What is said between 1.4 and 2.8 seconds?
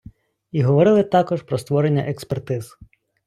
про створення експертиз.